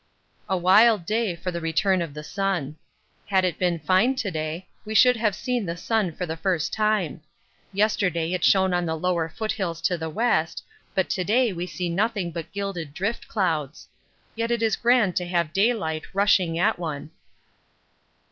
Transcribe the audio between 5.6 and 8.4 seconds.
the sun for the first time; yesterday